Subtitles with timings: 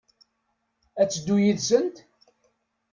[1.01, 1.95] Ad teddu yid-sent?